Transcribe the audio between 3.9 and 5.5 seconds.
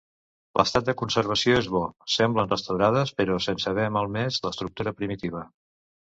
malmès l'estructura primitiva.